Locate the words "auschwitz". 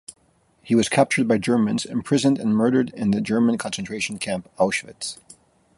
4.57-5.19